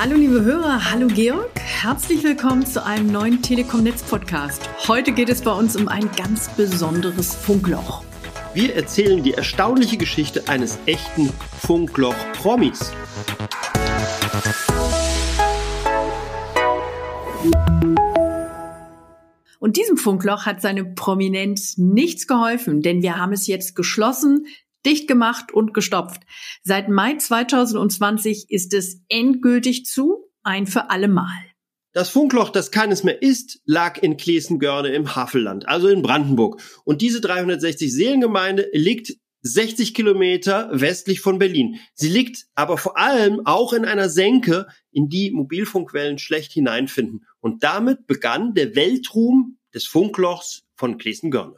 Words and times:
Hallo 0.00 0.14
liebe 0.14 0.44
Hörer, 0.44 0.92
hallo 0.92 1.08
Georg. 1.08 1.58
Herzlich 1.58 2.22
willkommen 2.22 2.64
zu 2.64 2.86
einem 2.86 3.10
neuen 3.10 3.42
Telekom-Netz-Podcast. 3.42 4.70
Heute 4.86 5.10
geht 5.10 5.28
es 5.28 5.42
bei 5.42 5.50
uns 5.50 5.74
um 5.74 5.88
ein 5.88 6.08
ganz 6.16 6.48
besonderes 6.50 7.34
Funkloch. 7.34 8.04
Wir 8.54 8.76
erzählen 8.76 9.24
die 9.24 9.32
erstaunliche 9.32 9.96
Geschichte 9.96 10.44
eines 10.46 10.78
echten 10.86 11.32
Funkloch-Promis. 11.66 12.92
Und 19.58 19.76
diesem 19.76 19.96
Funkloch 19.96 20.46
hat 20.46 20.62
seine 20.62 20.84
Prominenz 20.84 21.76
nichts 21.76 22.28
geholfen, 22.28 22.82
denn 22.82 23.02
wir 23.02 23.16
haben 23.16 23.32
es 23.32 23.48
jetzt 23.48 23.74
geschlossen, 23.74 24.46
dicht 24.88 25.06
gemacht 25.06 25.52
und 25.52 25.74
gestopft. 25.74 26.22
Seit 26.62 26.88
Mai 26.88 27.16
2020 27.16 28.46
ist 28.48 28.72
es 28.72 29.02
endgültig 29.08 29.84
zu, 29.84 30.24
ein 30.42 30.66
für 30.66 30.90
alle 30.90 31.08
Mal. 31.08 31.44
Das 31.92 32.10
Funkloch, 32.10 32.50
das 32.50 32.70
keines 32.70 33.04
mehr 33.04 33.20
ist, 33.22 33.60
lag 33.64 34.02
in 34.02 34.16
Klesengörne 34.16 34.88
im 34.88 35.14
Havelland, 35.14 35.68
also 35.68 35.88
in 35.88 36.02
Brandenburg. 36.02 36.60
Und 36.84 37.02
diese 37.02 37.20
360 37.20 37.92
Seelengemeinde 37.92 38.68
liegt 38.72 39.14
60 39.42 39.94
Kilometer 39.94 40.70
westlich 40.72 41.20
von 41.20 41.38
Berlin. 41.38 41.76
Sie 41.94 42.08
liegt 42.08 42.46
aber 42.54 42.78
vor 42.78 42.98
allem 42.98 43.42
auch 43.44 43.72
in 43.72 43.84
einer 43.84 44.08
Senke, 44.08 44.66
in 44.90 45.08
die 45.08 45.30
Mobilfunkwellen 45.30 46.18
schlecht 46.18 46.52
hineinfinden. 46.52 47.24
Und 47.40 47.62
damit 47.62 48.06
begann 48.06 48.54
der 48.54 48.74
Weltruhm 48.74 49.58
des 49.74 49.86
Funklochs 49.86 50.64
von 50.76 50.98
Klesengörne. 50.98 51.56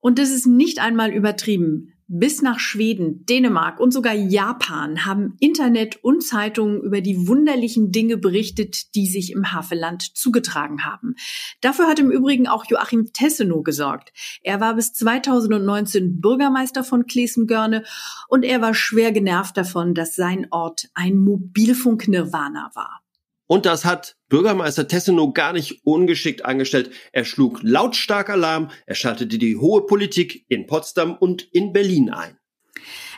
Und 0.00 0.18
das 0.18 0.30
ist 0.30 0.46
nicht 0.46 0.78
einmal 0.78 1.12
übertrieben. 1.12 1.92
Bis 2.08 2.40
nach 2.40 2.60
Schweden, 2.60 3.26
Dänemark 3.26 3.80
und 3.80 3.90
sogar 3.90 4.14
Japan 4.14 5.04
haben 5.04 5.36
Internet 5.40 6.04
und 6.04 6.22
Zeitungen 6.22 6.80
über 6.80 7.00
die 7.00 7.26
wunderlichen 7.26 7.90
Dinge 7.90 8.16
berichtet, 8.16 8.94
die 8.94 9.08
sich 9.08 9.32
im 9.32 9.52
Havelland 9.52 10.16
zugetragen 10.16 10.84
haben. 10.84 11.16
Dafür 11.62 11.88
hat 11.88 11.98
im 11.98 12.12
Übrigen 12.12 12.46
auch 12.46 12.64
Joachim 12.66 13.12
Tessenow 13.12 13.64
gesorgt. 13.64 14.12
Er 14.42 14.60
war 14.60 14.74
bis 14.74 14.92
2019 14.92 16.20
Bürgermeister 16.20 16.84
von 16.84 17.06
Klesengörne 17.06 17.82
und 18.28 18.44
er 18.44 18.60
war 18.60 18.74
schwer 18.74 19.10
genervt 19.10 19.56
davon, 19.56 19.92
dass 19.92 20.14
sein 20.14 20.46
Ort 20.52 20.88
ein 20.94 21.18
Mobilfunk-Nirvana 21.18 22.70
war. 22.74 23.05
Und 23.46 23.64
das 23.64 23.84
hat 23.84 24.16
Bürgermeister 24.28 24.88
Tessenow 24.88 25.32
gar 25.32 25.52
nicht 25.52 25.80
ungeschickt 25.84 26.44
angestellt. 26.44 26.90
Er 27.12 27.24
schlug 27.24 27.60
lautstark 27.62 28.28
Alarm, 28.28 28.70
er 28.86 28.94
schaltete 28.96 29.38
die 29.38 29.56
hohe 29.56 29.86
Politik 29.86 30.44
in 30.48 30.66
Potsdam 30.66 31.16
und 31.16 31.42
in 31.52 31.72
Berlin 31.72 32.10
ein. 32.10 32.38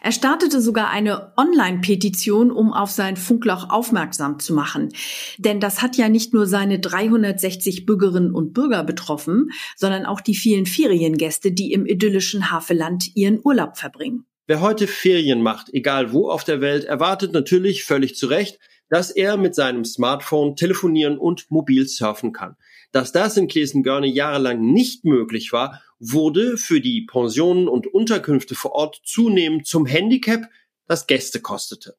Er 0.00 0.12
startete 0.12 0.60
sogar 0.60 0.90
eine 0.90 1.32
Online-Petition, 1.36 2.52
um 2.52 2.72
auf 2.72 2.90
sein 2.90 3.16
Funkloch 3.16 3.68
aufmerksam 3.68 4.38
zu 4.38 4.54
machen. 4.54 4.90
Denn 5.38 5.60
das 5.60 5.82
hat 5.82 5.96
ja 5.96 6.08
nicht 6.08 6.32
nur 6.32 6.46
seine 6.46 6.78
360 6.78 7.84
Bürgerinnen 7.84 8.32
und 8.32 8.52
Bürger 8.52 8.84
betroffen, 8.84 9.50
sondern 9.76 10.06
auch 10.06 10.20
die 10.20 10.36
vielen 10.36 10.66
Feriengäste, 10.66 11.50
die 11.50 11.72
im 11.72 11.84
idyllischen 11.86 12.50
Havelland 12.50 13.16
ihren 13.16 13.40
Urlaub 13.42 13.76
verbringen. 13.76 14.24
Wer 14.46 14.60
heute 14.60 14.86
Ferien 14.86 15.42
macht, 15.42 15.68
egal 15.74 16.12
wo 16.12 16.30
auf 16.30 16.44
der 16.44 16.60
Welt, 16.60 16.84
erwartet 16.84 17.32
natürlich 17.32 17.84
völlig 17.84 18.16
zu 18.16 18.28
Recht, 18.28 18.58
dass 18.89 19.11
er 19.11 19.36
mit 19.36 19.55
seinem 19.55 19.84
Smartphone 19.84 20.56
telefonieren 20.56 21.19
und 21.19 21.50
mobil 21.50 21.86
surfen 21.86 22.33
kann. 22.33 22.56
Dass 22.92 23.12
das 23.12 23.36
in 23.36 23.48
Klesengörne 23.48 24.06
jahrelang 24.06 24.61
nicht 24.61 25.05
möglich 25.05 25.53
war, 25.53 25.83
wurde 25.98 26.56
für 26.56 26.81
die 26.81 27.03
Pensionen 27.03 27.69
und 27.69 27.86
Unterkünfte 27.86 28.55
vor 28.55 28.72
Ort 28.72 29.00
zunehmend 29.05 29.66
zum 29.66 29.84
Handicap, 29.84 30.48
das 30.86 31.06
Gäste 31.06 31.41
kostete. 31.41 31.97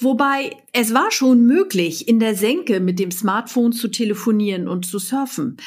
Wobei 0.00 0.56
es 0.72 0.94
war 0.94 1.10
schon 1.10 1.44
möglich, 1.46 2.08
in 2.08 2.18
der 2.18 2.34
Senke 2.34 2.80
mit 2.80 2.98
dem 2.98 3.10
Smartphone 3.10 3.72
zu 3.72 3.88
telefonieren 3.88 4.66
und 4.66 4.86
zu 4.86 4.98
surfen, 4.98 5.58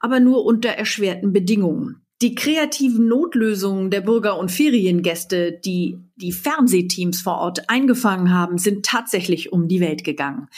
aber 0.00 0.20
nur 0.20 0.44
unter 0.44 0.68
erschwerten 0.68 1.32
Bedingungen. 1.32 2.04
Die 2.22 2.34
kreativen 2.34 3.08
Notlösungen 3.08 3.90
der 3.90 4.02
Bürger 4.02 4.38
und 4.38 4.50
Feriengäste, 4.50 5.52
die 5.64 5.98
die 6.16 6.32
Fernsehteams 6.32 7.22
vor 7.22 7.38
Ort 7.38 7.70
eingefangen 7.70 8.30
haben, 8.30 8.58
sind 8.58 8.84
tatsächlich 8.84 9.52
um 9.52 9.68
die 9.68 9.80
Welt 9.80 10.04
gegangen. 10.04 10.48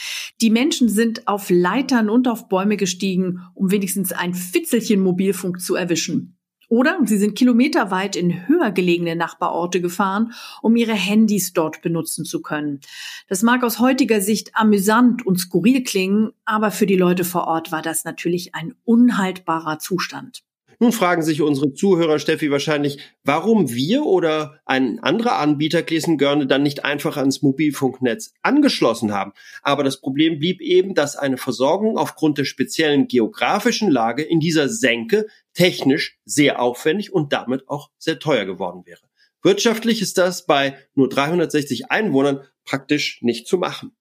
Die 0.41 0.49
Menschen 0.49 0.89
sind 0.89 1.25
auf 1.25 1.49
Leitern 1.49 2.09
und 2.09 2.27
auf 2.27 2.49
Bäume 2.49 2.75
gestiegen, 2.75 3.43
um 3.53 3.71
wenigstens 3.71 4.11
ein 4.11 4.33
Fitzelchen 4.33 4.99
Mobilfunk 4.99 5.61
zu 5.61 5.75
erwischen. 5.75 6.35
Oder 6.67 6.99
sie 7.05 7.17
sind 7.17 7.35
kilometerweit 7.35 8.17
in 8.17 8.45
höher 8.45 8.71
gelegene 8.71 9.15
Nachbarorte 9.15 9.79
gefahren, 9.79 10.33
um 10.61 10.75
ihre 10.75 10.95
Handys 10.95 11.53
dort 11.53 11.81
benutzen 11.81 12.25
zu 12.25 12.41
können. 12.41 12.81
Das 13.29 13.41
mag 13.41 13.63
aus 13.63 13.79
heutiger 13.79 14.19
Sicht 14.19 14.51
amüsant 14.53 15.25
und 15.25 15.39
skurril 15.39 15.83
klingen, 15.83 16.31
aber 16.43 16.71
für 16.71 16.87
die 16.87 16.97
Leute 16.97 17.23
vor 17.23 17.47
Ort 17.47 17.71
war 17.71 17.81
das 17.81 18.03
natürlich 18.03 18.53
ein 18.53 18.75
unhaltbarer 18.83 19.79
Zustand. 19.79 20.43
Nun 20.79 20.91
fragen 20.91 21.21
sich 21.21 21.41
unsere 21.41 21.73
Zuhörer, 21.73 22.19
Steffi, 22.19 22.51
wahrscheinlich, 22.51 22.99
warum 23.23 23.73
wir 23.73 24.05
oder 24.05 24.59
ein 24.65 24.99
anderer 24.99 25.37
Anbieter 25.39 25.83
Görne 25.83 26.47
dann 26.47 26.63
nicht 26.63 26.85
einfach 26.85 27.17
ans 27.17 27.41
Mobilfunknetz 27.41 28.33
angeschlossen 28.41 29.13
haben. 29.13 29.33
Aber 29.61 29.83
das 29.83 29.99
Problem 29.99 30.39
blieb 30.39 30.61
eben, 30.61 30.93
dass 30.95 31.15
eine 31.15 31.37
Versorgung 31.37 31.97
aufgrund 31.97 32.37
der 32.37 32.45
speziellen 32.45 33.07
geografischen 33.07 33.89
Lage 33.89 34.23
in 34.23 34.39
dieser 34.39 34.69
Senke 34.69 35.27
technisch 35.53 36.17
sehr 36.25 36.61
aufwendig 36.61 37.13
und 37.13 37.33
damit 37.33 37.67
auch 37.69 37.89
sehr 37.97 38.19
teuer 38.19 38.45
geworden 38.45 38.83
wäre. 38.85 39.01
Wirtschaftlich 39.41 40.01
ist 40.01 40.17
das 40.17 40.45
bei 40.45 40.77
nur 40.95 41.09
360 41.09 41.91
Einwohnern 41.91 42.41
praktisch 42.63 43.19
nicht 43.21 43.47
zu 43.47 43.57
machen. 43.57 43.91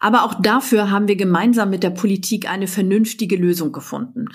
Aber 0.00 0.24
auch 0.24 0.34
dafür 0.40 0.90
haben 0.90 1.08
wir 1.08 1.16
gemeinsam 1.16 1.70
mit 1.70 1.82
der 1.82 1.90
Politik 1.90 2.50
eine 2.50 2.66
vernünftige 2.66 3.36
Lösung 3.36 3.72
gefunden. 3.72 4.28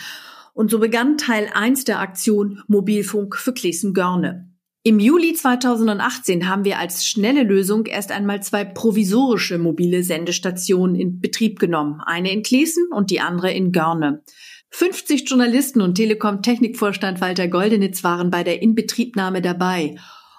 Und 0.53 0.69
so 0.69 0.79
begann 0.79 1.17
Teil 1.17 1.49
1 1.53 1.85
der 1.85 1.99
Aktion 1.99 2.61
Mobilfunk 2.67 3.35
für 3.35 3.53
Klesen-Görne. 3.53 4.49
Im 4.83 4.99
Juli 4.99 5.33
2018 5.33 6.47
haben 6.47 6.65
wir 6.65 6.77
als 6.77 7.07
schnelle 7.07 7.43
Lösung 7.43 7.85
erst 7.85 8.11
einmal 8.11 8.43
zwei 8.43 8.65
provisorische 8.65 9.57
mobile 9.57 10.03
Sendestationen 10.03 10.95
in 10.95 11.19
Betrieb 11.19 11.57
genommen. 11.57 12.01
Eine 12.05 12.31
in 12.31 12.43
Klesen 12.43 12.87
und 12.91 13.09
die 13.09 13.21
andere 13.21 13.51
in 13.51 13.71
Görne. 13.71 14.23
50 14.69 15.27
Journalisten 15.29 15.81
und 15.81 15.95
Telekom-Technikvorstand 15.95 17.21
Walter 17.21 17.47
Goldenitz 17.47 18.03
waren 18.03 18.29
bei 18.29 18.43
der 18.43 18.61
Inbetriebnahme 18.61 19.41
dabei. 19.41 19.95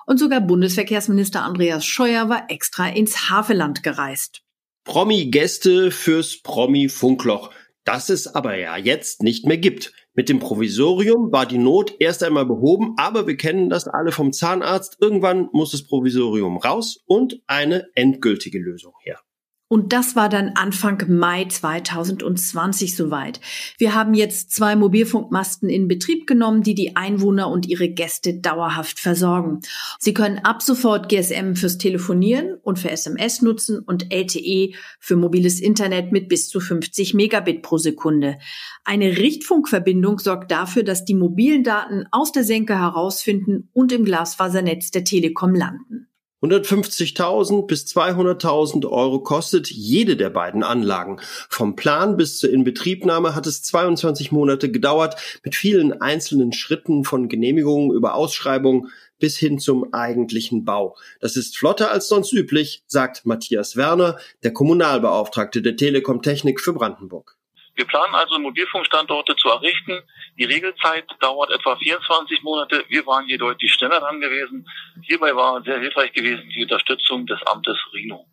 Und 0.07 0.19
sogar 0.19 0.43
Bundesverkehrsminister 0.43 1.43
Andreas 1.43 1.87
Scheuer 1.87 2.29
war 2.29 2.51
extra 2.51 2.89
ins 2.89 3.31
Havelland 3.31 3.83
gereist. 3.83 4.43
Promi-Gäste 4.85 5.91
fürs 5.91 6.43
Promi-Funkloch 6.43 7.51
das 7.85 8.09
es 8.09 8.27
aber 8.27 8.57
ja 8.57 8.77
jetzt 8.77 9.23
nicht 9.23 9.47
mehr 9.47 9.59
gibt. 9.59 9.93
Mit 10.17 10.29
dem 10.29 10.39
Provisorium 10.39 11.33
war 11.33 11.45
die 11.45 11.59
Not 11.59 11.97
erst 11.99 12.23
einmal 12.23 12.47
behoben, 12.47 12.95
aber 12.97 13.27
wir 13.27 13.37
kennen 13.37 13.69
das 13.69 13.89
alle 13.89 14.13
vom 14.13 14.33
Zahnarzt. 14.33 14.99
Irgendwann 15.01 15.49
muss 15.53 15.73
das 15.73 15.83
Provisorium 15.83 16.57
raus 16.57 17.03
und 17.07 17.43
eine 17.49 17.89
endgültige 17.97 18.61
Lösung 18.61 18.93
her. 19.03 19.19
Und 19.67 19.95
das 19.95 20.15
war 20.15 20.29
dann 20.29 20.53
Anfang 20.57 21.03
Mai 21.09 21.47
2020 21.47 22.95
soweit. 22.95 23.41
Wir 23.79 23.95
haben 23.95 24.13
jetzt 24.13 24.53
zwei 24.53 24.77
Mobilfunkmasten 24.77 25.71
in 25.71 25.89
Betrieb 25.89 26.27
genommen, 26.27 26.63
die 26.63 26.75
die 26.75 26.97
Einwohner 26.97 27.49
und 27.49 27.67
ihre 27.67 27.89
Gäste 27.89 28.35
dauerhaft 28.41 29.01
versorgen. 29.01 29.61
Sie 29.99 30.13
können 30.13 30.39
ab 30.39 30.61
sofort 30.61 31.09
GSM 31.09 31.55
fürs 31.55 31.79
Telefonieren 31.79 32.59
und 32.63 32.79
für 32.79 32.91
SMS 32.91 33.41
nutzen 33.41 33.79
und 33.79 34.13
LTE 34.13 34.75
für 35.01 35.17
mobiles 35.17 35.61
Internet 35.61 36.13
mit 36.13 36.29
bis 36.29 36.49
zu 36.49 36.61
50 36.61 37.15
Megabit 37.15 37.63
pro 37.63 37.79
Sekunde. 37.79 38.37
Eine 38.85 39.17
Richtfunkverbindung 39.17 40.19
sorgt 40.19 40.51
dafür, 40.51 40.83
dass 40.83 41.07
die 41.07 41.15
mobilen 41.15 41.65
Daten 41.65 42.05
aus 42.11 42.33
der 42.33 42.45
Senke 42.45 42.79
herausfinden 42.79 43.71
und 43.73 43.93
im 43.93 44.05
Glasfasernetz 44.05 44.91
der 44.91 45.05
Telekom 45.05 45.55
landen. 45.55 46.09
150.000 46.45 47.67
bis 47.67 47.87
200.000 47.87 48.87
Euro 48.87 49.21
kostet 49.21 49.71
jede 49.71 50.17
der 50.17 50.31
beiden 50.31 50.63
Anlagen. 50.63 51.21
Vom 51.49 51.75
Plan 51.75 52.17
bis 52.17 52.39
zur 52.39 52.51
Inbetriebnahme 52.51 53.35
hat 53.35 53.47
es 53.47 53.63
22 53.63 54.31
Monate 54.31 54.71
gedauert, 54.71 55.17
mit 55.43 55.55
vielen 55.55 56.01
einzelnen 56.01 56.53
Schritten 56.53 57.05
von 57.05 57.29
Genehmigungen 57.29 57.93
über 57.93 58.15
Ausschreibung 58.15 58.89
bis 59.19 59.39
hin 59.39 59.59
zum 59.59 59.95
eigentlichen 59.95 60.65
Bau. 60.65 60.97
Das 61.21 61.37
ist 61.37 61.57
flotter 61.57 61.91
als 61.91 62.09
sonst 62.09 62.33
üblich, 62.33 62.83
sagt 62.87 63.25
Matthias 63.25 63.77
Werner, 63.77 64.19
der 64.43 64.53
Kommunalbeauftragte 64.53 65.63
der 65.63 65.77
Telekom 65.77 66.21
Technik 66.21 66.61
für 66.61 66.75
Brandenburg. 66.75 67.39
Wir 67.75 67.85
planen 67.87 68.15
also 68.15 68.39
Mobilfunkstandorte 68.39 69.35
zu 69.37 69.49
errichten. 69.49 70.01
Die 70.39 70.45
Regelzeit 70.45 71.05
dauert 71.21 71.51
etwa 71.51 71.77
24 71.77 72.43
Monate. 72.43 72.85
Wir 72.89 73.07
waren 73.07 73.27
hier 73.27 73.39
deutlich 73.39 73.73
schneller 73.73 74.01
dran 74.01 74.21
gewesen. 74.21 74.67
Hierbei 75.03 75.35
war 75.35 75.63
sehr 75.63 75.81
hilfreich 75.81 76.13
gewesen 76.13 76.49
die 76.55 76.63
Unterstützung 76.63 77.27
des 77.27 77.41
Amtes 77.47 77.79
Rino. 77.93 78.27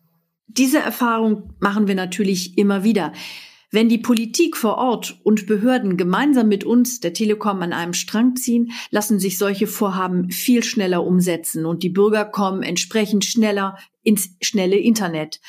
Diese 0.46 0.78
Erfahrung 0.78 1.54
machen 1.60 1.88
wir 1.88 1.94
natürlich 1.94 2.56
immer 2.58 2.84
wieder. 2.84 3.12
Wenn 3.74 3.88
die 3.88 3.98
Politik 3.98 4.58
vor 4.58 4.76
Ort 4.76 5.18
und 5.24 5.46
Behörden 5.46 5.96
gemeinsam 5.96 6.46
mit 6.46 6.62
uns, 6.62 7.00
der 7.00 7.14
Telekom, 7.14 7.62
an 7.62 7.72
einem 7.72 7.94
Strang 7.94 8.36
ziehen, 8.36 8.70
lassen 8.90 9.18
sich 9.18 9.38
solche 9.38 9.66
Vorhaben 9.66 10.30
viel 10.30 10.62
schneller 10.62 11.02
umsetzen 11.04 11.64
und 11.64 11.82
die 11.82 11.88
Bürger 11.88 12.26
kommen 12.26 12.62
entsprechend 12.62 13.24
schneller 13.24 13.78
ins 14.02 14.36
schnelle 14.42 14.76
Internet. 14.76 15.40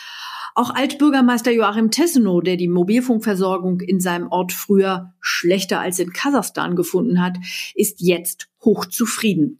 Auch 0.55 0.69
Altbürgermeister 0.69 1.51
Joachim 1.51 1.89
Tessenow, 1.89 2.41
der 2.43 2.57
die 2.57 2.67
Mobilfunkversorgung 2.67 3.79
in 3.79 3.99
seinem 3.99 4.27
Ort 4.27 4.51
früher 4.51 5.13
schlechter 5.19 5.79
als 5.79 5.97
in 5.97 6.13
Kasachstan 6.13 6.75
gefunden 6.75 7.21
hat, 7.21 7.37
ist 7.73 8.01
jetzt 8.01 8.49
hochzufrieden. 8.63 9.59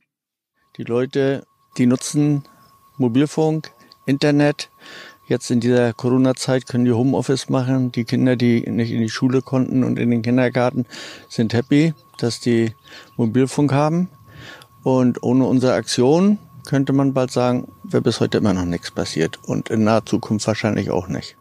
Die 0.77 0.83
Leute, 0.83 1.45
die 1.77 1.87
nutzen 1.87 2.43
Mobilfunk, 2.97 3.71
Internet. 4.05 4.69
Jetzt 5.27 5.49
in 5.49 5.61
dieser 5.61 5.93
Corona-Zeit 5.93 6.67
können 6.67 6.85
die 6.85 6.91
Homeoffice 6.91 7.49
machen. 7.49 7.91
Die 7.91 8.03
Kinder, 8.03 8.35
die 8.35 8.69
nicht 8.69 8.91
in 8.91 9.01
die 9.01 9.09
Schule 9.09 9.41
konnten 9.41 9.83
und 9.83 9.97
in 9.97 10.11
den 10.11 10.21
Kindergarten, 10.21 10.85
sind 11.27 11.53
happy, 11.53 11.93
dass 12.19 12.39
die 12.39 12.73
Mobilfunk 13.17 13.71
haben. 13.71 14.09
Und 14.83 15.23
ohne 15.23 15.45
unsere 15.45 15.73
Aktion 15.73 16.37
könnte 16.65 16.93
man 16.93 17.13
bald 17.13 17.31
sagen, 17.31 17.71
wäre 17.83 18.01
bis 18.01 18.19
heute 18.19 18.37
immer 18.37 18.53
noch 18.53 18.65
nichts 18.65 18.91
passiert 18.91 19.39
und 19.43 19.69
in 19.69 19.83
naher 19.83 20.05
Zukunft 20.05 20.47
wahrscheinlich 20.47 20.89
auch 20.89 21.07
nicht. 21.07 21.35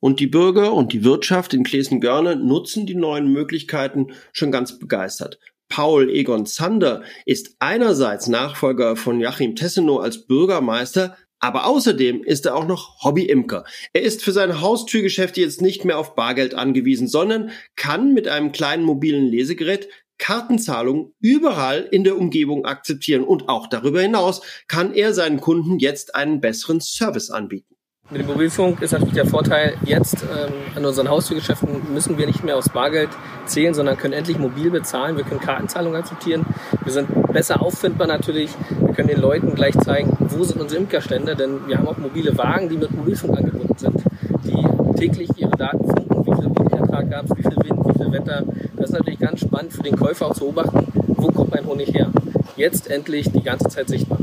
Und 0.00 0.20
die 0.20 0.26
Bürger 0.26 0.72
und 0.72 0.92
die 0.92 1.04
Wirtschaft 1.04 1.54
in 1.54 1.64
Klesen-Görne 1.64 2.36
nutzen 2.36 2.86
die 2.86 2.94
neuen 2.94 3.32
Möglichkeiten 3.32 4.08
schon 4.32 4.52
ganz 4.52 4.78
begeistert. 4.78 5.38
Paul 5.68 6.10
Egon 6.10 6.46
Zander 6.46 7.02
ist 7.24 7.56
einerseits 7.58 8.28
Nachfolger 8.28 8.94
von 8.96 9.20
Joachim 9.20 9.56
Tessenow 9.56 10.00
als 10.00 10.26
Bürgermeister, 10.26 11.16
aber 11.38 11.66
außerdem 11.66 12.22
ist 12.22 12.46
er 12.46 12.54
auch 12.54 12.66
noch 12.66 13.02
Hobby-Imker. 13.02 13.64
Er 13.92 14.02
ist 14.02 14.22
für 14.22 14.32
seine 14.32 14.60
Haustürgeschäfte 14.60 15.40
jetzt 15.40 15.60
nicht 15.60 15.84
mehr 15.84 15.98
auf 15.98 16.14
Bargeld 16.14 16.54
angewiesen, 16.54 17.08
sondern 17.08 17.50
kann 17.74 18.14
mit 18.14 18.28
einem 18.28 18.52
kleinen 18.52 18.84
mobilen 18.84 19.26
Lesegerät 19.26 19.88
Kartenzahlung 20.18 21.12
überall 21.20 21.80
in 21.90 22.04
der 22.04 22.16
Umgebung 22.16 22.64
akzeptieren 22.64 23.24
und 23.24 23.48
auch 23.48 23.66
darüber 23.66 24.00
hinaus 24.00 24.42
kann 24.68 24.92
er 24.94 25.12
seinen 25.12 25.40
Kunden 25.40 25.78
jetzt 25.78 26.14
einen 26.14 26.40
besseren 26.40 26.80
Service 26.80 27.30
anbieten. 27.30 27.76
Mit 28.08 28.20
dem 28.20 28.28
Mobilfunk 28.28 28.82
ist 28.82 28.92
natürlich 28.92 29.14
der 29.14 29.26
Vorteil, 29.26 29.76
jetzt 29.84 30.22
ähm, 30.22 30.52
an 30.76 30.84
unseren 30.84 31.08
Haustürgeschäften 31.08 31.92
müssen 31.92 32.16
wir 32.16 32.26
nicht 32.26 32.44
mehr 32.44 32.56
aufs 32.56 32.68
Bargeld 32.68 33.08
zählen, 33.46 33.74
sondern 33.74 33.96
können 33.96 34.14
endlich 34.14 34.38
mobil 34.38 34.70
bezahlen. 34.70 35.16
Wir 35.16 35.24
können 35.24 35.40
Kartenzahlungen 35.40 36.00
akzeptieren. 36.00 36.46
Wir 36.84 36.92
sind 36.92 37.08
besser 37.32 37.60
auffindbar 37.60 38.06
natürlich. 38.06 38.52
Wir 38.78 38.94
können 38.94 39.08
den 39.08 39.20
Leuten 39.20 39.56
gleich 39.56 39.76
zeigen, 39.80 40.16
wo 40.20 40.44
sind 40.44 40.60
unsere 40.60 40.82
Imkerstände, 40.82 41.34
denn 41.34 41.66
wir 41.66 41.78
haben 41.78 41.88
auch 41.88 41.96
mobile 41.96 42.38
Wagen, 42.38 42.68
die 42.68 42.76
mit 42.76 42.92
Mobilfunk 42.92 43.38
angebunden 43.38 43.76
sind, 43.76 44.00
die 44.44 44.96
täglich 44.96 45.28
ihre 45.36 45.50
Daten 45.50 45.84
funken, 45.84 46.26
wie 46.26 46.34
viel 46.36 46.44
Honigertrag 46.44 47.10
gab 47.10 47.24
es, 47.24 47.36
wie 47.36 47.42
viel 47.42 47.65
Wind, 48.12 48.26
wie 48.26 48.30
viel 48.30 48.30
Wetter. 48.30 48.44
Das 48.76 48.86
ist 48.86 48.92
natürlich 48.92 49.18
ganz 49.18 49.40
spannend 49.40 49.72
für 49.72 49.82
den 49.82 49.96
Käufer 49.96 50.26
auch 50.26 50.34
zu 50.34 50.50
beobachten, 50.52 50.86
wo 51.08 51.28
kommt 51.28 51.50
mein 51.50 51.66
Honig 51.66 51.94
her. 51.94 52.10
Jetzt 52.56 52.90
endlich 52.90 53.30
die 53.30 53.42
ganze 53.42 53.68
Zeit 53.68 53.88
sichtbar. 53.88 54.18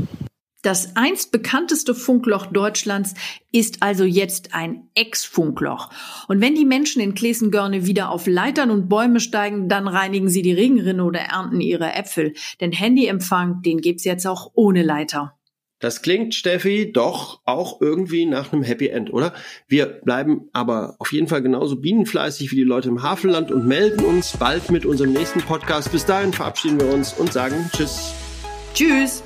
Das 0.62 0.96
einst 0.96 1.30
bekannteste 1.30 1.94
Funkloch 1.94 2.46
Deutschlands 2.46 3.12
ist 3.52 3.82
also 3.82 4.04
jetzt 4.04 4.54
ein 4.54 4.88
Ex-Funkloch. 4.94 5.90
Und 6.26 6.40
wenn 6.40 6.54
die 6.54 6.64
Menschen 6.64 7.02
in 7.02 7.14
Klesengörne 7.14 7.84
wieder 7.84 8.08
auf 8.08 8.26
Leitern 8.26 8.70
und 8.70 8.88
Bäume 8.88 9.20
steigen, 9.20 9.68
dann 9.68 9.86
reinigen 9.86 10.30
sie 10.30 10.40
die 10.40 10.54
Regenrinne 10.54 11.04
oder 11.04 11.20
ernten 11.20 11.60
ihre 11.60 11.92
Äpfel. 11.92 12.32
Denn 12.62 12.72
Handyempfang, 12.72 13.60
den 13.60 13.82
gibt's 13.82 14.04
jetzt 14.04 14.26
auch 14.26 14.52
ohne 14.54 14.82
Leiter. 14.82 15.36
Das 15.84 16.00
klingt, 16.00 16.34
Steffi, 16.34 16.92
doch 16.94 17.42
auch 17.44 17.82
irgendwie 17.82 18.24
nach 18.24 18.54
einem 18.54 18.62
Happy 18.62 18.88
End, 18.88 19.12
oder? 19.12 19.34
Wir 19.68 19.84
bleiben 19.84 20.48
aber 20.54 20.96
auf 20.98 21.12
jeden 21.12 21.28
Fall 21.28 21.42
genauso 21.42 21.76
bienenfleißig 21.76 22.50
wie 22.50 22.56
die 22.56 22.62
Leute 22.62 22.88
im 22.88 23.02
Havelland 23.02 23.52
und 23.52 23.66
melden 23.66 24.02
uns 24.02 24.34
bald 24.38 24.70
mit 24.70 24.86
unserem 24.86 25.12
nächsten 25.12 25.42
Podcast. 25.42 25.92
Bis 25.92 26.06
dahin 26.06 26.32
verabschieden 26.32 26.80
wir 26.80 26.90
uns 26.90 27.12
und 27.12 27.34
sagen 27.34 27.68
Tschüss. 27.76 28.14
Tschüss. 28.72 29.22